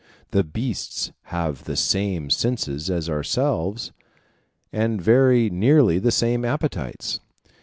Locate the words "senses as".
2.31-3.07